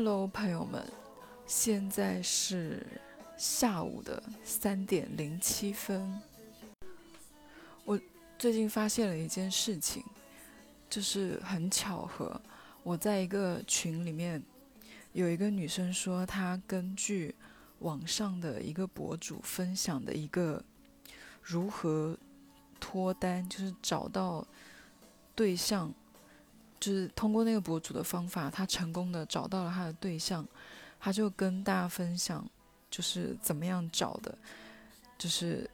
[0.00, 0.80] Hello，朋友们，
[1.44, 2.86] 现在是
[3.36, 6.22] 下午的三点零七分。
[7.84, 7.98] 我
[8.38, 10.04] 最近发现了一件事情，
[10.88, 12.40] 就是很巧合，
[12.84, 14.40] 我在一个群里面
[15.14, 17.34] 有一个女生说，她根据
[17.80, 20.62] 网上的一个博主分享的一个
[21.42, 22.16] 如何
[22.78, 24.46] 脱单，就是找到
[25.34, 25.92] 对象。
[26.80, 30.46] 就是通过那个博主的方法，他成功的找到了他的对象，
[31.00, 32.48] 他就跟大家分享，
[32.88, 34.38] 就是怎么样找的，
[35.18, 35.68] 就是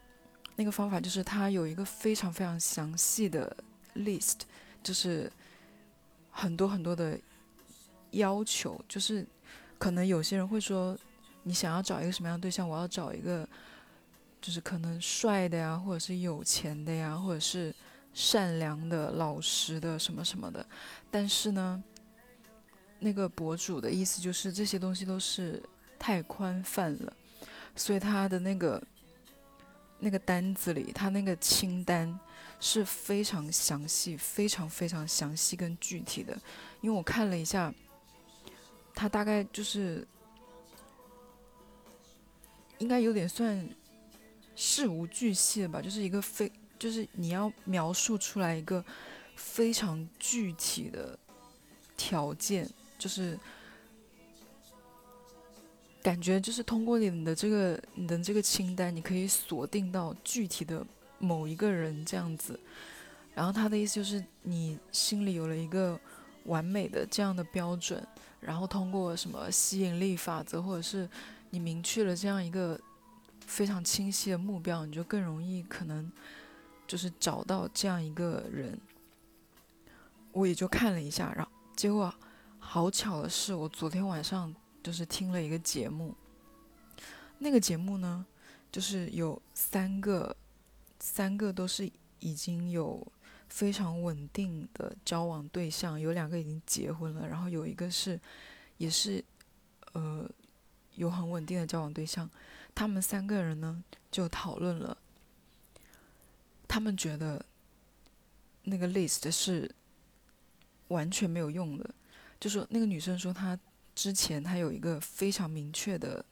[0.56, 3.54] 那个方法，就是他有一个非常非常详细的
[3.96, 4.40] list，
[4.82, 5.30] 就是
[6.30, 7.20] 很多很多的
[8.12, 9.26] 要求，就是
[9.78, 10.96] 可能有些人会说，
[11.42, 13.46] 你想要找一个什么样的对象，我要找一个
[14.40, 17.74] 就是可能帅的呀，或者是有钱的呀，或者是。
[18.14, 20.64] 善良的、老实的，什么什么的，
[21.10, 21.82] 但是呢，
[23.00, 25.60] 那个博主的意思就是这些东西都是
[25.98, 27.12] 太宽泛了，
[27.74, 28.80] 所以他的那个
[29.98, 32.16] 那个单子里，他那个清单
[32.60, 36.40] 是非常详细、非常非常详细跟具体的。
[36.80, 37.74] 因为我看了一下，
[38.94, 40.06] 他大概就是
[42.78, 43.68] 应该有点算
[44.54, 46.52] 事无巨细吧，就是一个非。
[46.78, 48.84] 就是你要描述出来一个
[49.36, 51.18] 非常具体的
[51.96, 53.38] 条件，就是
[56.02, 60.84] 感觉就是通过你的这个你的这个清单，你可以锁定到具体的
[61.18, 62.58] 某一个人这样子。
[63.34, 65.98] 然后他的意思就是，你心里有了一个
[66.44, 68.06] 完美的这样的标准，
[68.40, 71.08] 然后通过什么吸引力法则，或者是
[71.50, 72.78] 你明确了这样一个
[73.46, 76.12] 非常清晰的目标，你就更容易可能。
[76.86, 78.78] 就是找到这样一个人，
[80.32, 82.12] 我也就看了一下，然后结果
[82.58, 86.14] 好巧的是，我昨天晚上就是听了一个节目，
[87.38, 88.24] 那个节目呢，
[88.70, 90.36] 就是有三个，
[91.00, 93.06] 三个都是已经有
[93.48, 98.20] 非常稳定的交往对象，有两个已经结婚了，然后有一个是
[98.76, 99.24] 也是
[99.92, 100.28] 呃
[100.96, 102.28] 有很稳定的交往对象，
[102.74, 104.96] 他们三个人呢就讨论了。
[106.74, 107.40] 他们觉得
[108.64, 109.72] 那个 list 是
[110.88, 111.94] 完全没有用的，
[112.40, 113.56] 就说那个女生说她
[113.94, 116.24] 之前她有一个非常明确的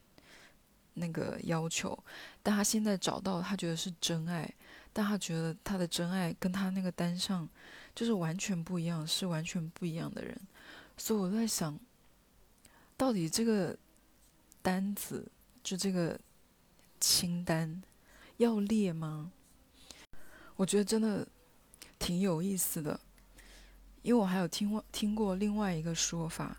[0.95, 1.97] 那个要求，
[2.43, 4.53] 但她现在找到她觉得是真爱，
[4.93, 7.49] 但她觉得她的真爱跟她那个单上
[7.95, 10.37] 就是完全不一样，是完全不一样的人，
[10.97, 11.79] 所以我在想，
[12.97, 13.79] 到底这个
[14.61, 15.31] 单子
[15.63, 16.19] 就这个
[16.99, 17.81] 清单
[18.39, 19.31] 要列吗？
[20.63, 21.27] 我觉得真的
[21.99, 23.01] 挺有意思的，
[24.03, 26.57] 因为我还有听过听过另外一个说法，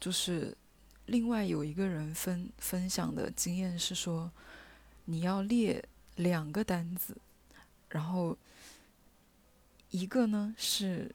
[0.00, 0.56] 就是
[1.04, 4.32] 另外有一个人分分享的经验是说，
[5.04, 5.86] 你要列
[6.16, 7.14] 两个单子，
[7.90, 8.34] 然后
[9.90, 11.14] 一个呢是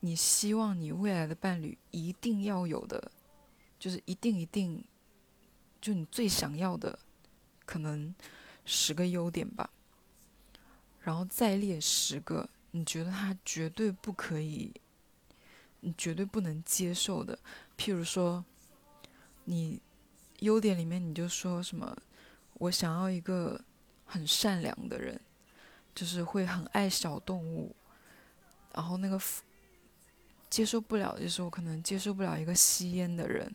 [0.00, 3.12] 你希望你未来的伴侣一定要有的，
[3.78, 4.82] 就是一定一定
[5.82, 6.98] 就你最想要的，
[7.66, 8.14] 可能
[8.64, 9.68] 十个优点吧。
[11.08, 14.70] 然后再列十个，你觉得他绝对不可以，
[15.80, 17.38] 你绝对不能接受的。
[17.78, 18.44] 譬如说，
[19.44, 19.80] 你
[20.40, 21.96] 优点里面你就说什么，
[22.58, 23.58] 我想要一个
[24.04, 25.18] 很善良的人，
[25.94, 27.74] 就是会很爱小动物。
[28.74, 29.18] 然后那个
[30.50, 33.50] 接受不了，就是我可能接受不了一个吸烟的人。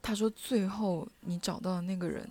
[0.00, 2.26] 他说最后你找到的那个人。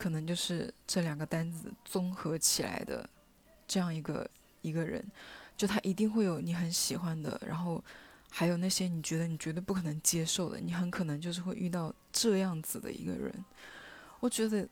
[0.00, 3.06] 可能就是这两个单子综合起来的，
[3.68, 4.26] 这样一个
[4.62, 5.04] 一个人，
[5.58, 7.84] 就他一定会有你很喜欢的，然后
[8.30, 13.44] 还有那些你觉得你绝对不可能接受的，你很可能就是会遇到这样子的一个人。
[14.20, 14.66] 我觉得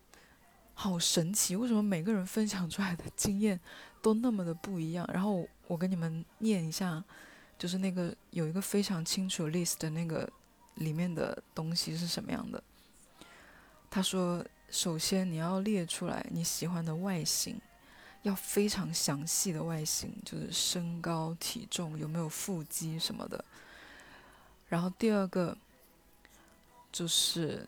[0.72, 3.60] 好神奇，为什么每个人分享出来的经验
[4.00, 5.06] 都那么的不一样？
[5.12, 7.04] 然后我跟你们念一下，
[7.58, 10.26] 就是那个有一个非常清楚 list 的那个
[10.76, 12.62] 里面的东西是什么样的。
[13.90, 14.42] 他说。
[14.70, 17.58] 首先，你要列出来你喜欢的外形，
[18.22, 23.42] 要非常详细的外形，就是身高、体重、有没有腹肌什么的。
[24.68, 25.56] 然后第二个，
[26.92, 27.66] 就是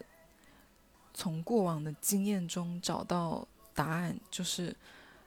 [1.15, 4.77] 从过往的经验中找到答案，就是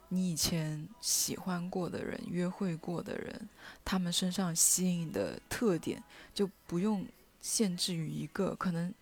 [0.09, 3.49] 你以前喜欢过的人、约会过的人，
[3.83, 6.03] 他们身上吸引的特点，
[6.35, 7.03] 就不用
[7.41, 8.93] 限制于一个，可能。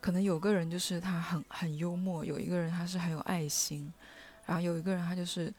[0.00, 3.92] 可能有个人就是他很很幽默，有一个人他是很有爱心，
[4.46, 5.52] 然后有一个人他就是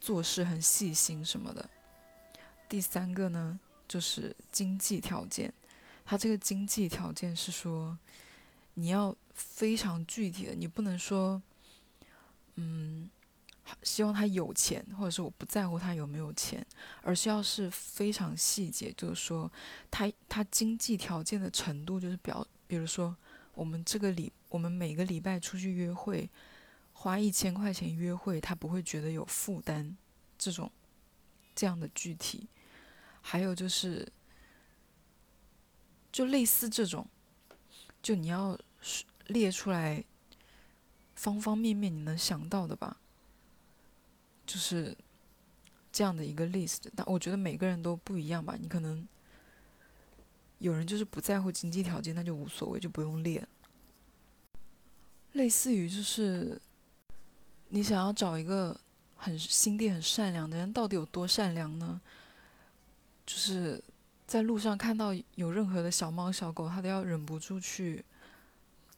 [0.00, 1.68] 做事很细心什么的。
[2.68, 3.58] 第三个呢，
[3.88, 5.52] 就是经济条件，
[6.04, 7.98] 他这个经济条件是说，
[8.74, 11.42] 你要非常具体的，你不能说，
[12.54, 13.10] 嗯，
[13.82, 16.64] 希望他有钱，或者是我不在乎他有没有钱，
[17.02, 19.50] 而是要是非常细节，就是说
[19.90, 23.16] 他他经济条件的程度，就是表，比如说
[23.60, 26.30] 我们这个礼，我们每个礼拜出去约会，
[26.94, 29.94] 花一千块钱约会，他不会觉得有负担，
[30.38, 30.72] 这种
[31.54, 32.48] 这样的具体，
[33.20, 34.10] 还有就是。
[36.12, 37.06] 就类似这种，
[38.02, 38.58] 就你要
[39.28, 40.04] 列出来
[41.14, 42.96] 方方面面你能想到的吧，
[44.44, 44.96] 就是
[45.92, 46.90] 这样的一个 list。
[46.96, 49.06] 但我觉得每个人都不一样吧，你可能
[50.60, 53.46] 有人就是不在乎经济条件，那就无所谓，就不用练。
[55.32, 56.58] 类似于就是
[57.68, 58.80] 你想要找一个
[59.16, 62.00] 很心地很善良的人，到底有多善良呢？
[63.26, 63.82] 就是。
[64.30, 68.04] 在路上看到有任何的小猫小狗，他都要忍不住去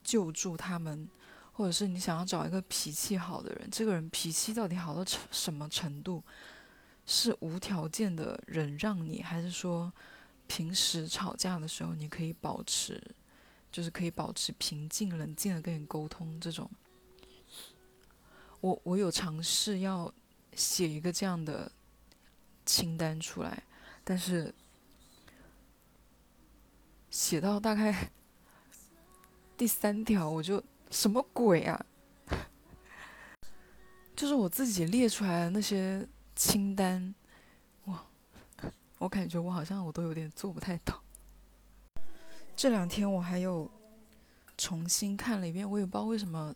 [0.05, 1.09] 救助他们，
[1.53, 6.23] 或者是你想要找一个脾气好的人，这个人脾气到底好到什么程度？
[7.07, 9.91] 是无条件的忍让你，还是说
[10.55, 13.03] 平时吵架的时候你可以保持，
[13.71, 16.39] 就是可以保持平静冷静的跟你沟通？
[16.39, 16.71] 这种，
[18.61, 20.13] 我我有尝试要
[20.55, 21.73] 写一个这样的
[22.67, 23.63] 清单出来，
[24.05, 24.55] 但是。
[27.11, 28.11] 写到大概
[29.55, 31.85] 第三条，我就什么鬼啊？
[34.17, 37.15] 就是我自己列出来的那些清单，
[39.03, 41.03] 我感觉我好像我都有点做不太到。
[42.55, 43.69] 这两天我还有
[44.57, 46.55] 重新看了一遍，我也不知道为什么，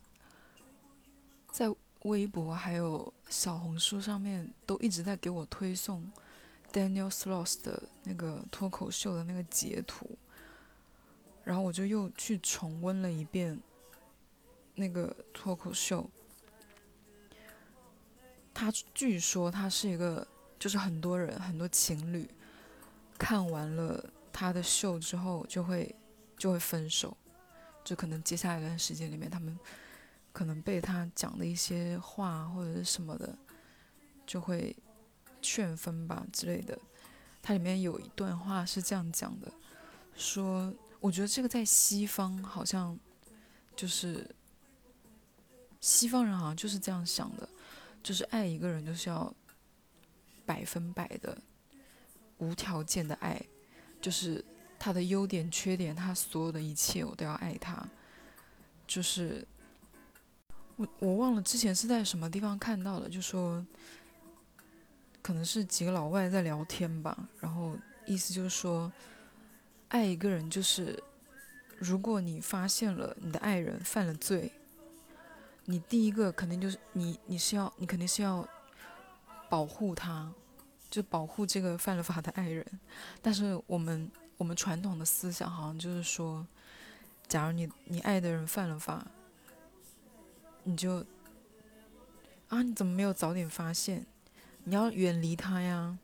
[1.51, 1.69] 在
[2.03, 6.09] 微博还有小红书上面都一直在给我推送
[6.71, 10.17] Daniel Sloss 的那个脱口秀的那个截图。
[11.43, 13.59] 然后我就又去重温了一遍
[14.73, 16.09] 那个脱口秀。
[18.53, 20.25] 他据说他是一个，
[20.59, 22.29] 就是很多人很多情侣
[23.17, 25.95] 看完了他的秀之后就会
[26.37, 27.15] 就会分手，
[27.83, 29.57] 就可能接下来一段时间里面，他们
[30.31, 33.37] 可能被他讲的一些话或者是什么的
[34.25, 34.75] 就会
[35.41, 36.77] 劝分吧之类的。
[37.41, 39.51] 它里面有一段话是这样讲的，
[40.15, 40.73] 说。
[40.99, 42.99] 我觉得这个在西方好像
[43.75, 44.27] 就是
[45.79, 47.47] 西方人好像就是这样想的，
[48.01, 49.31] 就是爱一个人就是要
[50.47, 51.37] 百分百的
[52.39, 53.39] 无条件的爱，
[54.01, 54.43] 就是
[54.79, 57.87] 他的优点缺点，他所有的一切我都要爱他。
[58.87, 59.45] 就是
[60.77, 63.63] 我我忘了之前是在什么地方看到的，就说
[65.21, 67.77] 可能是几个老外在聊天吧，然后
[68.07, 68.91] 意思就是说。
[69.89, 71.01] 爱一个人就是，
[71.77, 74.51] 如果你发现了你的爱人犯了罪，
[75.63, 78.45] 你第一个肯定就是你，你是要，你肯定是要
[79.49, 80.31] 保护他，
[80.89, 82.65] 就保护这个犯了法的爱人。
[83.21, 86.45] 但是我们我们传统的思想好像就是说，
[87.27, 89.05] 假如你你爱的人犯了法，
[90.63, 91.05] 你就
[92.49, 94.05] 啊你怎么没有早点发现？
[94.63, 95.97] 你要远离他呀，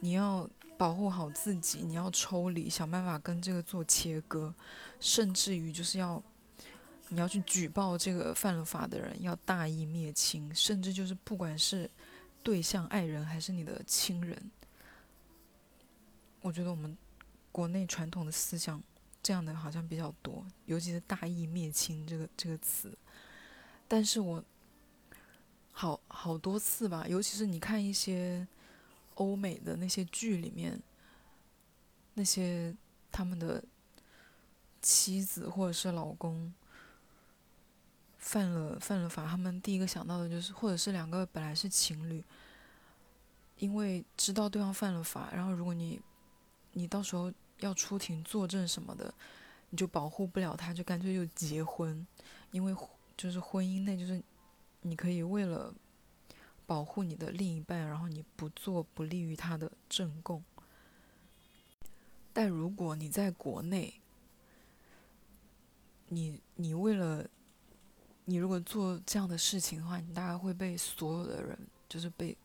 [0.00, 0.48] 你要。
[0.76, 4.52] 保护好自己，你要抽离，想办法跟这个做切割，
[4.98, 6.20] 甚至于就是要，
[7.10, 11.88] 你要去举报这个犯了法的人，要大义灭亲，甚至就是不管是
[12.44, 14.50] 对象爱人还是你的亲人，
[16.40, 16.96] 我觉得我们
[17.50, 18.80] 国内传统的思想
[19.20, 22.96] 这样的好像比较多，尤其是大义灭亲这个这个词，
[23.88, 24.44] 但是我
[25.72, 28.46] 好好多次吧，尤其是你看一些。
[29.16, 30.76] 欧美的那些剧里面，
[32.14, 32.74] 那些
[33.12, 33.62] 他们的
[34.82, 36.52] 妻子或者是老公
[38.24, 42.24] 犯了犯了法，他们第一个想到的就是，或者是两个本来是情侣，
[43.58, 46.00] 因为知道对方犯了法，然后如果你
[46.72, 49.12] 你到时候要出庭作证什么的，
[49.68, 52.06] 你就保护不了他，就干脆就结婚，
[52.50, 52.74] 因为
[53.16, 54.22] 就是婚姻内就是
[54.80, 55.74] 你可以为了。
[56.66, 60.42] 保护你的另一半，然后你不做不利于他的证供。
[62.32, 64.00] 但如果你在国内，
[66.08, 67.28] 你你为了
[68.26, 72.36] 你如果做这样的事情的话，你大概会被所有的人，就是被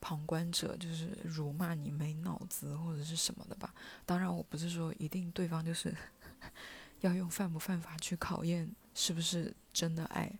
[0.00, 3.72] 旁观者，就是辱骂你没脑子或者是什么的吧。
[4.04, 5.94] 当然，我不是说一定对方就是
[7.00, 10.32] 要用犯不犯法去考验是不是真的爱。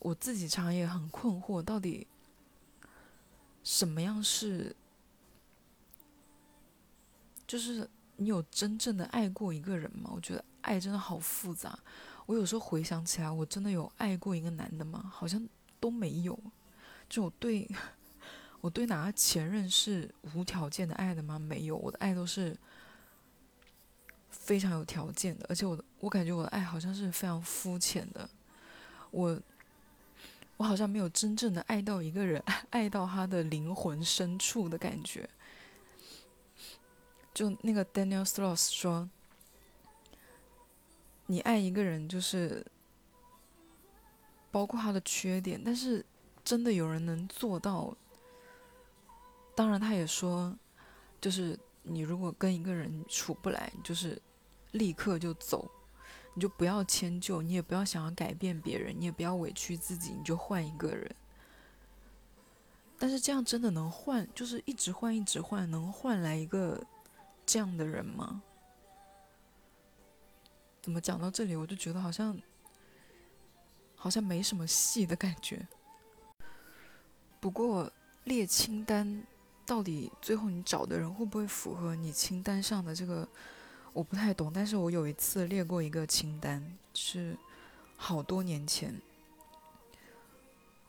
[0.00, 2.06] 我自己常也很困惑，到底
[3.62, 4.74] 什么样是，
[7.46, 10.10] 就是你有真正的爱过一个人吗？
[10.12, 11.78] 我觉得爱真的好复杂。
[12.26, 15.10] 我有时候回想起来，我真的有爱过一个男的吗？
[15.14, 16.38] 好像都没有。
[17.08, 17.70] 就我对，
[18.60, 21.38] 我对哪个前任是无条件的爱的吗？
[21.38, 22.56] 没有，我的爱都是
[24.28, 28.28] 非常有条件的，而且我的，我感觉我的爱好像是非常肤浅的。
[29.12, 29.40] 我，
[30.56, 35.30] 我好像没有真正的爱到一个人， 爱到他的灵魂深处的感觉。
[37.32, 39.08] 就那个 Daniel Strauss 说。
[41.26, 42.64] 你爱一个人，就是
[44.50, 46.04] 包括他的缺点，但是
[46.44, 47.96] 真的有人能做到？
[49.54, 50.56] 当然，他也说，
[51.20, 54.20] 就是你如果跟一个人处不来，就是
[54.72, 55.70] 立刻就走，
[56.34, 61.14] 你就不要迁就，你也不要想要改变别人，你也不要委屈自己，你就换一个人。
[62.98, 64.28] 但是这样真的能换？
[64.34, 66.82] 就是一直换，一直换，能换来一个
[67.44, 68.42] 这样的人吗？
[70.86, 72.40] 怎么讲到这里，我就觉得好像
[73.96, 75.66] 好像没什么戏的感觉。
[77.40, 77.90] 不过
[78.22, 79.24] 列清单
[79.66, 83.28] 到底最后你找的人会不会符合你清单上的这个，
[83.92, 84.52] 我不太懂。
[84.54, 87.36] 但是我有一次列过一个清单，是
[87.96, 88.94] 好多年前。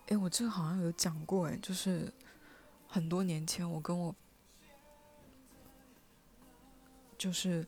[0.10, 2.14] 哎，我这个好像有讲过，哎，就是
[2.88, 4.16] 很多年前我跟我
[7.18, 7.66] 就是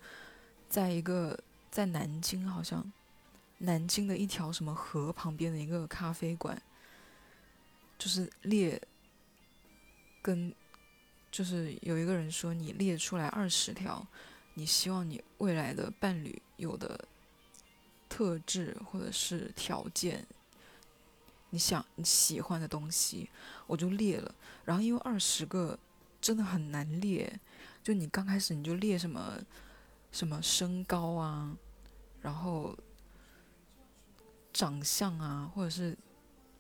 [0.70, 1.36] 在一个。
[1.72, 2.92] 在南京，好像
[3.60, 6.60] 南京的一条什么河旁边的一个咖啡馆，
[7.98, 8.82] 就是列
[10.22, 10.54] 跟
[11.32, 14.06] 就是有一个人说，你列出来二十条，
[14.56, 17.08] 你希望你未来的伴侣有的
[18.10, 20.26] 特质或者是条件，
[21.52, 23.30] 你想你喜欢的东西，
[23.68, 24.34] 我就列了。
[24.66, 25.78] 然后因为二十个
[26.20, 27.40] 真的很难列，
[27.84, 29.40] 就你刚开始你就列什么。
[30.12, 31.56] 什么身高啊，
[32.22, 32.76] 然后
[34.52, 35.98] 长相啊，或者是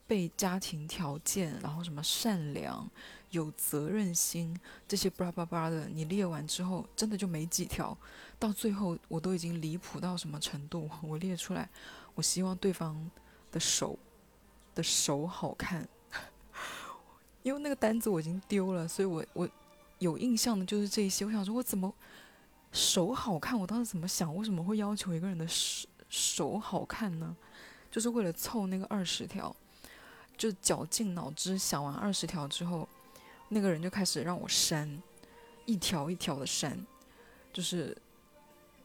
[0.07, 2.89] 被家庭条件，然后什么善良、
[3.31, 7.97] 有责任心这些巴拉巴拉的，你列完之后，真的就没几条。
[8.37, 10.89] 到最后，我都已经离谱到什么程度？
[11.03, 11.69] 我列出来，
[12.15, 13.09] 我希望对方
[13.51, 13.97] 的手
[14.73, 15.87] 的手好看，
[17.43, 19.49] 因为那个单子我已经丢了，所以我我
[19.97, 21.25] 有印象的就是这些。
[21.25, 21.93] 我想说，我怎么？
[22.71, 24.35] 手好看，我当时怎么想？
[24.35, 27.35] 为什么会要求一个人的手手好看呢？
[27.89, 29.55] 就是为了凑那个二十条，
[30.38, 32.88] 就绞尽脑汁想完二十条之后，
[33.49, 35.01] 那个人就开始让我删，
[35.65, 36.85] 一条一条的删，
[37.51, 37.97] 就是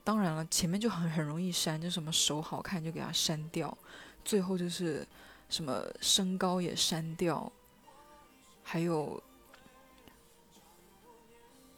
[0.03, 3.77] 当然了，前面就很很容易删，就什么手好看就给他删掉，
[4.25, 5.07] 最后就是
[5.51, 7.53] 什么身高也删掉，
[8.63, 9.23] 还有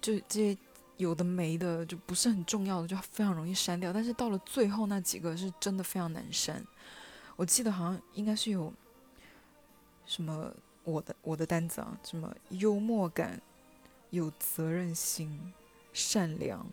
[0.00, 0.58] 就这些。
[0.98, 3.92] 有的没的就不是很重要的，就非常容易删掉。
[3.92, 6.64] 但是到了最后那几个是真的非常难删。
[7.36, 8.72] 我记得好像应该是有
[10.06, 10.50] 什么
[10.84, 13.38] 我的我的单子啊，什么幽默感、
[14.08, 15.52] 有责任心、
[15.92, 16.66] 善良，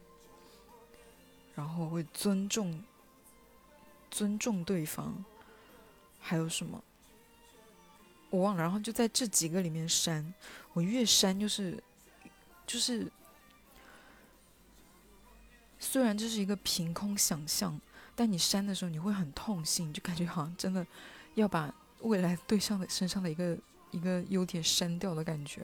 [1.54, 2.82] 然后会尊重
[4.10, 5.26] 尊重对方，
[6.22, 6.82] 还有什么
[8.30, 8.62] 我忘了。
[8.62, 10.34] 然后就在这几个里面删，
[10.72, 11.84] 我越删就是
[12.66, 13.12] 就是。
[15.94, 17.80] 虽然这是一个凭空想象，
[18.16, 20.84] 但你删的时候你会很痛心，就感觉好像真的
[21.36, 23.56] 要把未来对象的身上的一个
[23.92, 25.62] 一个优点删掉的感觉。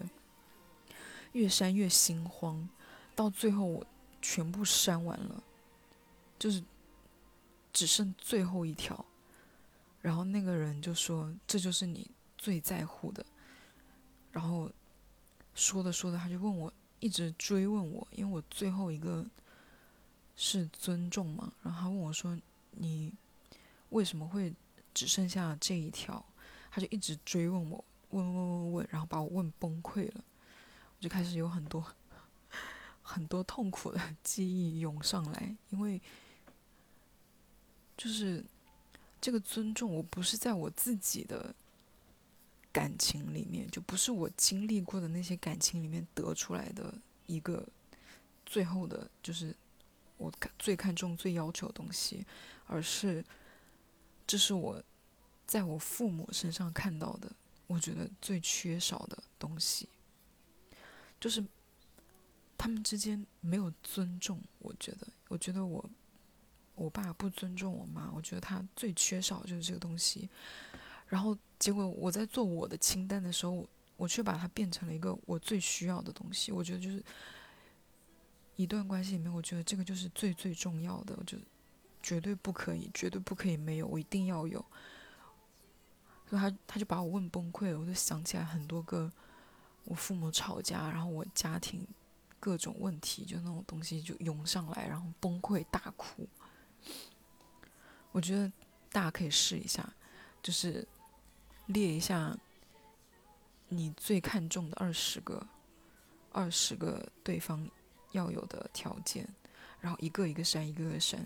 [1.32, 2.70] 越删越心慌，
[3.16, 3.84] 到最后我
[4.22, 5.44] 全部删完了，
[6.38, 6.64] 就是
[7.74, 9.04] 只剩最后一条。
[10.00, 12.08] 然后那个人就说：“这就是你
[12.38, 13.26] 最在乎的。”
[14.32, 14.72] 然后
[15.56, 19.26] 说的说的，他就问我，一直追问我，因为我最后一个。
[20.42, 21.52] 是尊重吗？
[21.62, 22.40] 然后他问我说
[22.72, 23.14] ：“你
[23.90, 24.54] 为什么会
[24.94, 26.26] 只剩下这一条？”
[26.72, 30.24] 他就一直追问我，问问问问，然后把我问崩溃了。
[30.98, 31.86] 我就开始有很多
[33.04, 36.02] 很多痛苦的 记忆涌上来，因为
[37.98, 38.42] 就是
[39.20, 41.54] 这个尊重，我不是在我自己的
[42.72, 46.94] 感情里面，就不是我经历过的那些感情里面得出来的
[47.26, 47.68] 一个
[48.46, 49.54] 最后的，就是。
[50.20, 52.26] 我看最看重、最要求的东西，
[52.68, 53.24] 而是
[54.28, 54.84] 这是我
[55.48, 57.32] 在我父母身上看到的，
[57.68, 59.88] 我觉得最缺少的东西，
[61.22, 61.42] 就是
[62.58, 64.42] 他们之间没有尊重。
[64.60, 65.90] 我觉得，我觉得我
[66.76, 70.30] 我爸不尊重我妈，我觉得他最缺少就是这个东西。
[71.08, 76.52] 然后结果我在做我的清单的时候，我却把它变成了一个我最需要的东西。
[76.52, 77.02] 我觉得就是。
[78.62, 81.38] 一段关系里面，我觉得这个就是最最重要的，就
[82.04, 84.60] 绝对不可以，绝对不可以没有，我一定要有。
[86.28, 89.10] 所以他他就把我问崩溃了，我就想起来很多个
[89.86, 91.88] 我父母吵架，然后我家庭
[92.38, 96.28] 各种问题，就那种东西就涌上来，然后崩溃大哭。
[98.12, 98.52] 我觉得
[98.92, 99.90] 大家可以试一下，
[100.44, 100.86] 就是
[101.68, 102.38] 列一下
[103.70, 105.48] 你最看重的二十个，
[106.34, 107.66] 二十个对方。
[108.12, 109.28] 要有的条件，
[109.80, 111.20] 然后一个一个删，一个个删，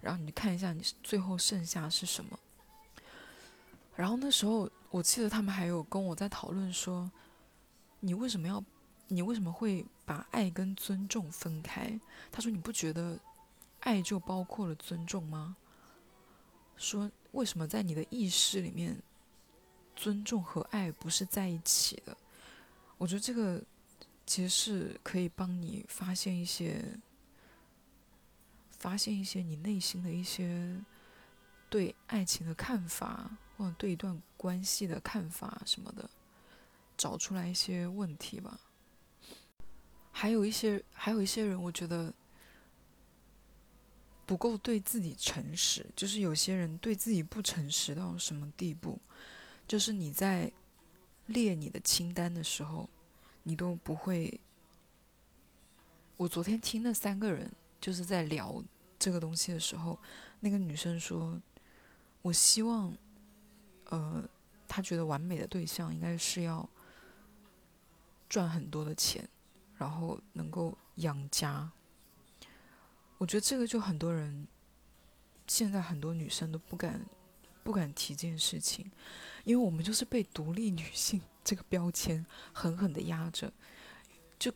[0.00, 2.38] 然后你看一下你最后剩下是什么。
[3.94, 7.10] 然后那时候我记得他们还有跟我在讨论说，
[8.00, 8.62] 你为什么要，
[9.08, 11.98] 你为什么会把爱跟尊重分开？
[12.30, 13.18] 他说你不觉得
[13.80, 15.56] 爱就包括了尊重吗？
[16.76, 19.00] 说为什么在你的意识里面，
[19.94, 22.16] 尊重和爱不是在一起的？
[22.98, 23.62] 我觉得这个。
[24.26, 26.98] 其实是可以帮你发现一些，
[28.72, 30.84] 发现一些你内心的一些
[31.70, 36.10] 对爱情的看法，或者对一段关系的看法什么的，
[36.96, 38.58] 找出来一些问题吧。
[40.10, 42.12] 还有一些，还有一些人，我觉得
[44.26, 48.98] 不够对自己诚实，就是有些人对自己不诚实到什么地步，
[49.68, 50.50] 就是你在
[51.26, 52.90] 列你的清单的时候。
[53.48, 54.40] 你都不会。
[56.16, 57.48] 我昨天听那三个人
[57.80, 58.62] 就是在聊
[58.98, 59.96] 这个东西的时候，
[60.40, 61.40] 那个女生说
[62.22, 62.92] ：“我希望，
[63.84, 64.28] 呃，
[64.66, 66.68] 她觉得完美的对象应该是要
[68.28, 69.28] 赚很多的钱，
[69.76, 71.70] 然后能够养家。”
[73.18, 74.48] 我觉得这个就很多人，
[75.46, 77.06] 现在很多女生都不敢
[77.62, 78.90] 不敢提这件事情，
[79.44, 81.22] 因为我们就是被独立女性。
[81.46, 83.52] 这个标签狠狠的压着，
[84.36, 84.52] 就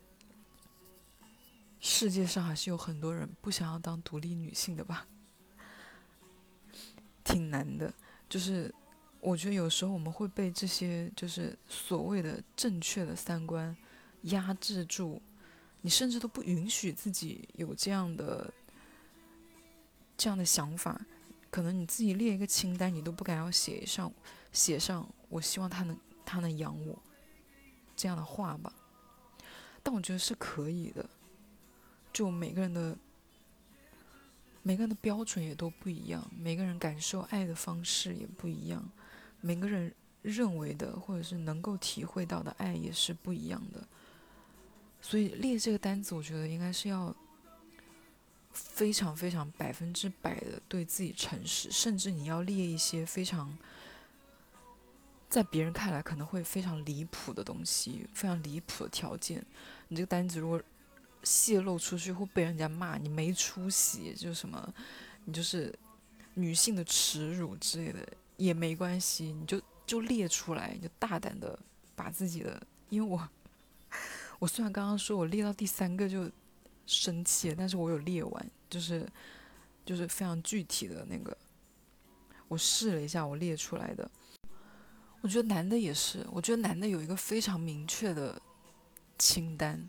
[1.78, 5.06] 世界上还是有很多人不想要当独立女性的吧，
[7.22, 7.94] 挺难的。
[8.28, 8.74] 就是
[9.20, 13.76] 我觉得有时候我们会被这些就是所谓的正确的三观
[14.22, 15.22] 压制住，
[15.82, 18.52] 你甚至都不允许自己有这样的
[20.16, 21.00] 这样的想法。
[21.52, 24.12] 可能你自己列一个清单，你都不敢要写上
[24.50, 25.96] 写上，我希望他能。
[26.30, 26.96] 他能养我，
[27.96, 28.72] 这样的话吧，
[29.82, 31.04] 但我觉得是可以的。
[32.12, 32.96] 就每个人的
[34.62, 38.88] 每个人的标准也都不一样，每个人感受爱的方式也不一样，
[39.40, 43.84] 每个人认为的或者是能够体会到的爱也是不一样的。
[45.02, 47.12] 所以列这个单子，我觉得应该是要
[48.52, 53.58] 非常非常百分之百的对自己诚实，甚至你要列一些非常。
[55.30, 59.46] 在别人看来可能会非常离谱的东西，非常离谱的条件，
[59.86, 60.60] 你这个单子如果
[61.22, 64.74] 泄露出去，会被人家骂你没出息，就什么，
[65.24, 65.72] 你就是
[66.34, 71.56] 女性的耻辱之类的也没关系，你就就列出来，你就大胆的
[71.94, 73.28] 把自己的，因为我
[74.40, 76.28] 我虽然刚刚说我列到第三个就
[76.86, 79.06] 生气了，但是我有列完，就是
[79.84, 81.36] 就是非常具体的那个，
[82.48, 84.10] 我试了一下我列出来的。
[85.22, 88.40] 我觉得男的也是，我觉得男的有一个非常明确的
[89.18, 89.86] 清单，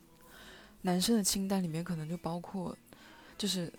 [0.81, 2.77] 男生的清单里面可能就包括，
[3.37, 3.71] 就是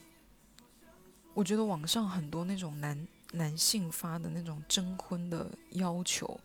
[1.35, 6.41] 我觉得网上很多那种男男性发的那种征婚的要求，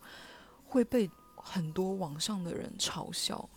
[0.65, 3.50] 会被很多网上的人嘲笑，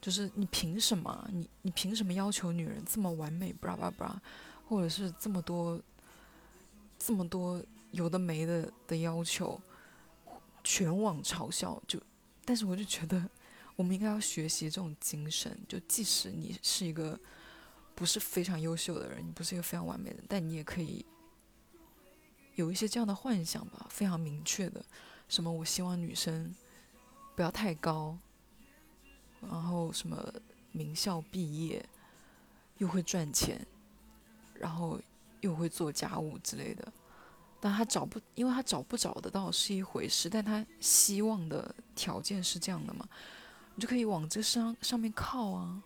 [0.00, 1.28] 就是你凭什么？
[1.32, 3.52] 你你凭什么要求女人这么完美？
[3.52, 4.20] 布拉布拉布拉，
[4.68, 5.80] 或者是这么多
[6.98, 9.60] 这么多有的没的的要求。
[10.70, 11.98] 全网嘲笑，就，
[12.44, 13.26] 但是我就觉得，
[13.74, 15.58] 我们应该要学习这种精神。
[15.66, 17.18] 就即使你是一个
[17.94, 21.06] 不是非常优秀的人，你不是一个非常完美的，但你也可以
[22.54, 24.84] 有一些这样的幻想吧，非常明确的。
[25.26, 25.50] 什么？
[25.50, 26.54] 我希望女生
[27.34, 28.18] 不要太高，
[29.40, 30.30] 然后什么
[30.72, 31.82] 名校毕业，
[32.76, 33.66] 又会赚钱，
[34.52, 35.00] 然后
[35.40, 36.92] 又会做家务之类的。
[37.60, 43.08] 但他找不，因为他找不找得到是一回事，但他希望的条件是这样的嘛，
[43.74, 45.82] 你就可以往这上上面靠啊。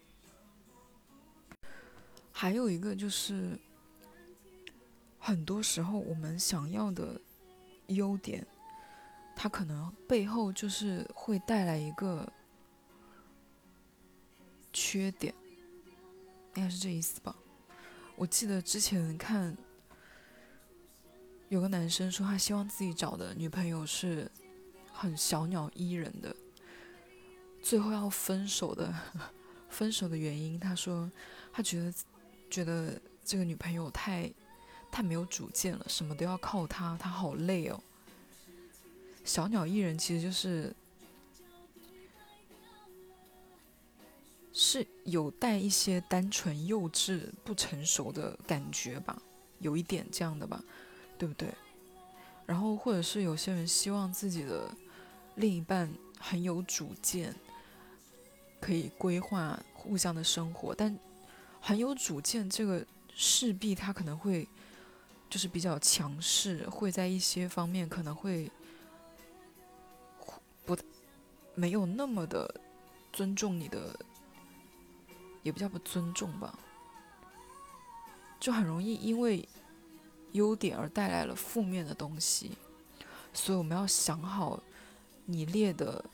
[2.30, 3.58] 还有一个就是，
[5.18, 7.18] 很多时候我们想要的
[7.86, 8.46] 优点，
[9.34, 12.30] 它可能背后就是会带来一个
[14.74, 15.34] 缺点，
[16.54, 17.34] 应该是这意思吧？
[18.16, 19.56] 我记得之前看。
[21.52, 24.26] 有个男生说，他希望自己找的女朋友是
[24.90, 26.34] 很小鸟依人的。
[27.62, 28.90] 最后要分手的，
[29.68, 31.12] 分手的原因，他说
[31.52, 31.94] 他觉得
[32.48, 34.32] 觉得这个女朋友太
[34.90, 37.78] 太没有主见了，什么都要靠他，他好累哦。
[39.22, 40.74] 小鸟依人其实就是
[44.54, 49.20] 是有带一些单纯、幼稚、不成熟的感觉吧，
[49.58, 50.64] 有一点这样的吧，
[51.22, 51.54] 对不对？
[52.46, 54.68] 然后或者是有些人希望自己的
[55.36, 57.32] 另一半很有主见，
[58.60, 60.98] 可以规划互相的生活，但
[61.60, 64.48] 很有主见这个势必他可能会
[65.30, 68.50] 就是比较强势，会在一些方面可能会
[70.66, 70.76] 不。
[71.54, 72.52] 没有那么的
[73.12, 73.94] 尊重你的，
[75.44, 76.58] 也不叫不尊重吧，
[78.40, 79.46] 就很容易因为
[80.32, 82.52] 优点而带来了负面的东西，
[83.32, 84.62] 所以我们要想好，
[85.26, 86.04] 你列的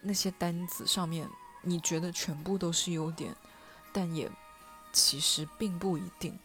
[0.00, 1.28] 那些单子上面，
[1.62, 3.34] 你觉得全部都是优点，
[3.92, 4.30] 但也
[4.92, 6.38] 其实并不一定。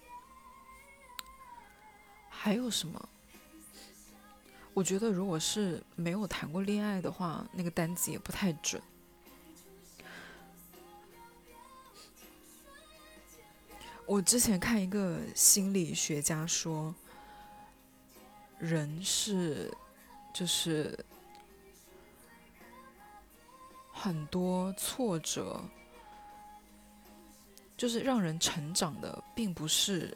[2.30, 3.10] 还有什么？
[4.74, 8.82] 我觉得，如果是没有谈过恋爱的话，那个单子也不太准。
[14.06, 16.94] 我之前看一个心理学家说，
[18.60, 19.72] 人是
[20.34, 20.98] 就是
[23.92, 25.64] 很多挫折，
[27.78, 30.16] 就是让人成长的，并不是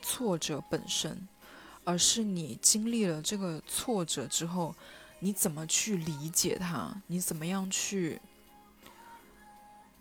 [0.00, 1.28] 挫折本身。
[1.84, 4.74] 而是你经历了这个挫折之后，
[5.20, 6.94] 你怎么去理解它？
[7.06, 8.20] 你怎么样去？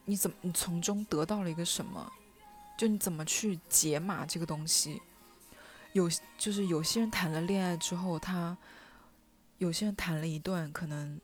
[0.04, 2.12] 你怎么你从中得到了一个什么？
[2.78, 5.02] 就你怎么去解码这个东西？
[5.94, 8.56] 有就是有些人谈了恋爱之后，他
[9.58, 11.20] 有些人谈了一段可能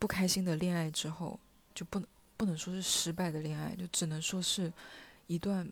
[0.00, 1.38] 不开心的恋爱之后，
[1.72, 4.72] 就不能不能说是失败的恋爱，就只能说是
[5.28, 5.70] 一段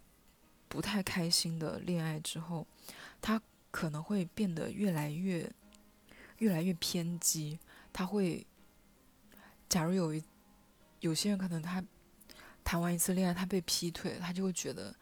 [0.69, 2.65] 不太开心的恋爱之后。
[3.21, 5.51] 他可能会变得越来越、
[6.39, 7.59] 越来越偏激。
[7.93, 8.47] 他会，
[9.69, 10.23] 假如有一
[11.01, 11.83] 有些人可能他
[12.69, 14.95] 谈完一次恋爱，他被劈腿，他就会觉得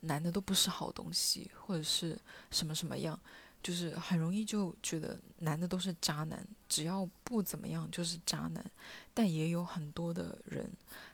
[0.00, 2.18] 男的都不是好东西，或者是
[2.50, 3.16] 什么什么样，
[3.62, 8.68] 就是很容易就觉得男的都是渣男，只要不怎么样就是渣男。
[9.14, 10.68] 但也有很多的人，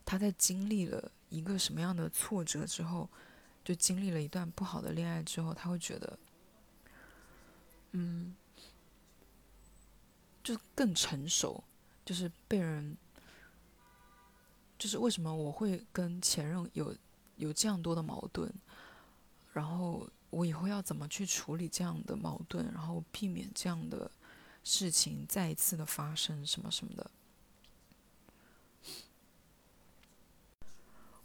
[0.06, 3.06] 他在经历了一个什么样的挫折之后，
[3.62, 6.18] 就经历了一段不好的恋爱之后，他会觉得。
[7.92, 8.34] 嗯，
[10.42, 11.62] 就更成熟，
[12.06, 12.96] 就是被人，
[14.80, 16.96] 就是为什么我会跟前任有
[17.36, 18.50] 有这样多的矛盾，
[19.52, 24.10] 然后我以后要怎么去处理这样的矛盾，然后避免这样的
[24.64, 27.10] 事情再一次的发生，什么什么的。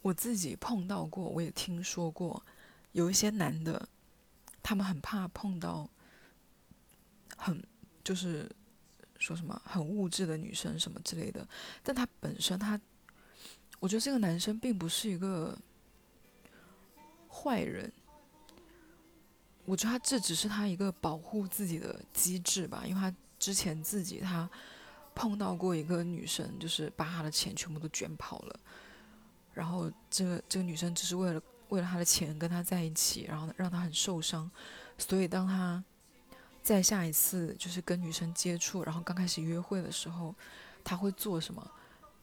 [0.01, 2.45] 我自己碰到过，我也听说过，
[2.91, 3.87] 有一些男的，
[4.61, 5.89] 他们很怕碰到。
[7.37, 7.61] 很
[8.01, 8.49] 就是
[9.17, 11.45] 说什么很物质的女生什么之类的，
[11.83, 12.79] 但他本身他，
[13.85, 15.55] 我觉得这个男生并不是一个
[17.29, 17.91] 坏人，
[19.63, 24.49] 我觉得他这只是他一个保护自己的机制吧，因为他之前自己他
[25.13, 28.59] 碰到过一个女生，就是把他的钱全部都卷跑了，
[29.53, 34.49] 然后这个这个女生只是为了为了他的钱跟他在一起，然后让他很受伤，
[34.97, 35.83] 所以当他。
[36.63, 40.33] 再下一次就是跟女生接触，然后刚开始约会的时候，
[40.83, 41.71] 他会做什么？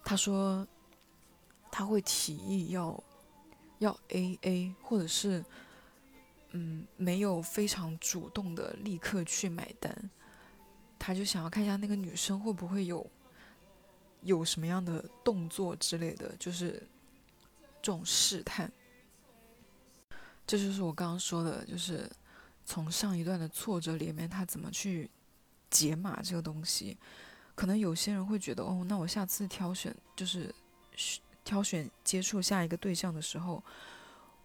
[0.02, 0.66] 他说
[1.72, 3.02] 他会提议要
[3.80, 5.44] 要 A A，或者是
[6.50, 10.10] 嗯没有非常主动的立刻去买单，
[11.00, 13.04] 他就想要看一下那个女生会不会有
[14.20, 16.74] 有什么样的动作之类的，就是
[17.82, 18.70] 这种试探。
[20.46, 22.08] 这就是我刚刚说的，就是。
[22.64, 25.10] 从上一段的挫折里面，他怎么去
[25.68, 26.96] 解码这个东西？
[27.56, 30.54] 可能有些人会觉得，哦，那我下次挑选就是
[31.44, 33.62] 挑选接触下一个对象的时候，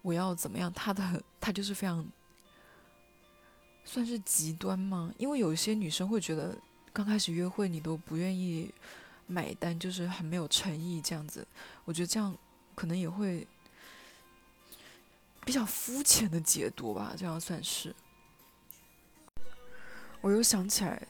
[0.02, 0.72] 我要怎么样？
[0.72, 2.06] 他的他就是非常
[3.84, 5.12] 算是极端吗？
[5.18, 6.56] 因为有些女生会觉得，
[6.92, 8.72] 刚开始约会你都不愿意
[9.26, 11.46] 买单，就是很没有诚意这样子。
[11.84, 12.36] 我觉得这样
[12.74, 13.46] 可能也会
[15.44, 17.94] 比较肤浅的解读吧，这样算是。
[20.20, 21.06] 我又想起来，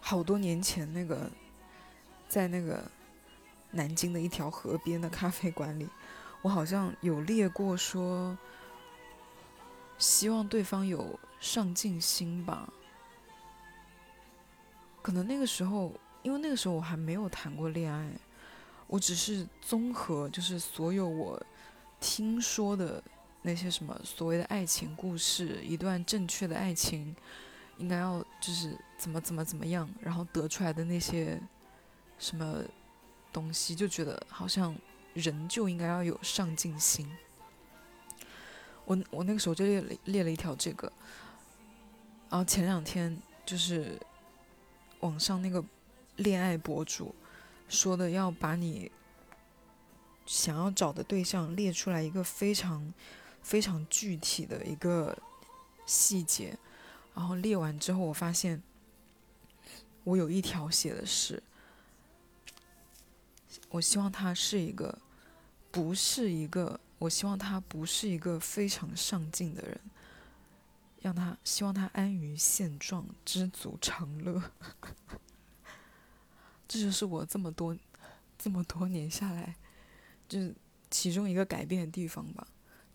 [0.00, 1.30] 好多年前那个，
[2.28, 2.88] 在那个
[3.72, 5.88] 南京的一条河边的咖啡馆里，
[6.42, 8.36] 我好像有列过说，
[9.98, 12.72] 希望对方有上进心吧。
[15.02, 18.10] 可能那个时候，因为那个时候我还没有谈过恋爱，
[18.86, 21.40] 我只是综合就是所有我
[22.00, 23.02] 听说的
[23.42, 27.14] 那些什么所谓的爱情故事，一段正确的爱情
[27.78, 31.40] 应该要就是怎么怎么怎么样，然后得出来的那些
[32.18, 32.62] 什么
[33.32, 34.76] 东西，就觉得好像
[35.14, 37.10] 人就应该要有上进心。
[38.84, 40.92] 我我那个时候就列了列了一条这个，
[42.28, 43.16] 然后前两天
[43.46, 43.98] 就是
[45.00, 45.64] 网上那个
[46.16, 47.14] 恋爱博主
[47.68, 48.90] 说的要把你
[50.26, 52.92] 想要找的对象列出来一个非常
[53.42, 55.16] 非常具体的一个
[55.86, 56.58] 细节，
[57.14, 58.60] 然后列完之后，我发现
[60.04, 61.42] 我有一条写的是，
[63.68, 64.98] 我希望他是一个
[65.70, 66.78] 不是一个。
[66.98, 69.80] 我希望他不是一个非常上进的人，
[71.00, 74.42] 让他希望他安于现状，知足常乐。
[76.68, 77.74] 这就是我这么多
[78.36, 79.56] 这么多年下来，
[80.28, 80.54] 就是
[80.90, 82.46] 其中一个改变的地方吧。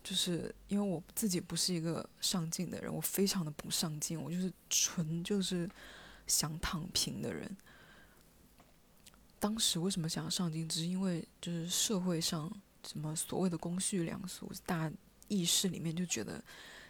[0.04, 5.68] 就是因为我自己不是一个上进的人，我非常的不上进，我就是纯就是
[6.28, 7.58] 想躺平的人。
[9.46, 12.52] 当时为什么想要上进，只是因为就是社会上。
[12.88, 14.92] 什么所谓的公序良俗，大
[15.28, 16.40] 意识里面就觉得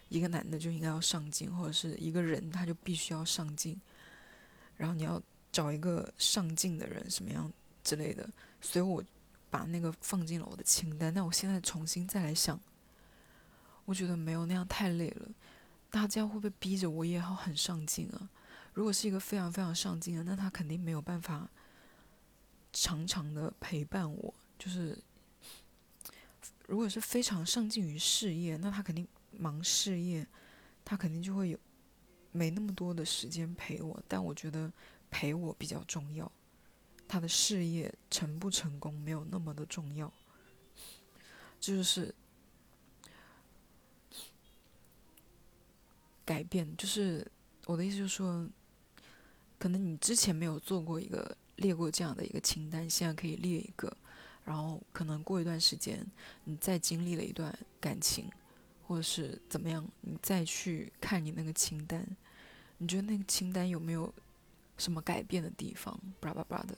[0.10, 3.80] 一个男的就应该要上进，或者是一个人他就必须要上进，
[4.76, 5.22] 然后你要
[5.54, 7.50] 找一个上进的人什么样
[7.82, 9.02] 之类的，所以我
[9.50, 11.14] 把那个放进了我的清单。
[11.14, 12.60] 但我现在重新再来想，
[13.86, 15.30] 我觉得没有那样太累了。
[15.90, 18.30] 大家会不会逼着我也要很上进啊？
[18.74, 21.50] 如果是一个非常非常上进的，那他肯定没有办法
[22.76, 24.96] 长长的陪伴我，就是。
[26.68, 30.26] 如果是非常上进于事业，那他肯定忙事业，
[30.84, 31.60] 他肯定就会有
[32.32, 34.04] 没那么多的时间陪我。
[34.08, 34.74] 但我觉得
[35.12, 36.32] 陪我比较重要，
[37.08, 40.12] 他的事业成不成功没有那么的重要。
[41.60, 42.12] 这就是
[46.26, 47.32] 改变，就是
[47.68, 48.50] 我的意思，就是说，
[49.60, 53.96] 可能你之前没有做过一个列过这样的一个清单，现在可以列一个。
[54.44, 56.06] 然后可能过一段时间，
[56.44, 58.30] 你再经历了一段感情，
[58.86, 62.06] 或者是怎么样，你再去看你那个清单，
[62.78, 64.14] 你觉得那个清单有没有
[64.78, 66.00] 什么改变的地方？
[66.20, 66.78] 巴拉巴拉的。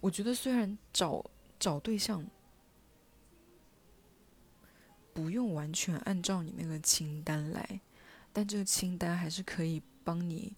[0.00, 1.22] 我觉得虽然找
[1.58, 2.24] 找对象
[5.12, 7.80] 不用完全按照你那个清单来，
[8.32, 10.54] 但这个清单还是可以帮你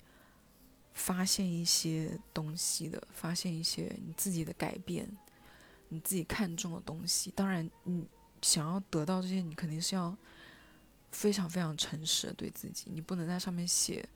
[0.94, 5.08] 发现一些东西的，发现一些你自己的改变。
[5.88, 8.06] 你自己看中的东西，当然，你
[8.40, 10.16] 想要得到这些，你肯定是要
[11.10, 14.08] 非常非常诚实的对自己，你不能在上面写。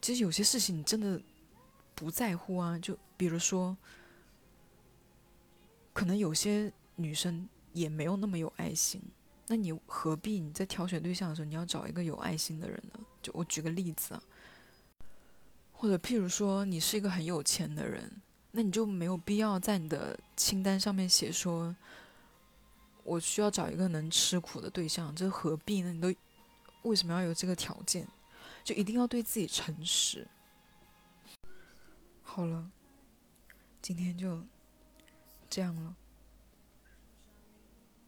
[0.00, 1.20] 其实有些事情你真的
[1.94, 3.76] 不在乎啊，就比如说，
[5.92, 8.98] 可能有些女生也没有那么有爱心，
[9.46, 13.00] 那你何必你在挑选对象的时候，你要找一个有爱心的人呢？
[13.20, 14.22] 就我举个例子啊，
[15.80, 18.20] 或者譬如说，你是一个很有钱的人。
[18.50, 21.74] 那你就没有必要在你的清单上面写说，
[23.02, 25.90] 我需要找一个能吃苦的对象，这何必呢？
[25.90, 26.14] 你都
[26.82, 28.06] 为什么要有这个条件？
[28.62, 30.28] 就一定要对自己诚实。
[32.22, 32.70] 好了，
[33.80, 34.42] 今天就
[35.48, 35.96] 这样了。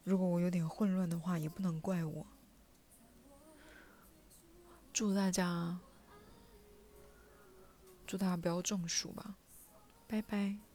[0.04, 2.26] 如果我有点混乱的话，也不能怪我。
[4.92, 5.78] 祝大家，
[8.12, 9.37] 祝大家不要中暑吧。
[10.07, 10.71] 拜拜。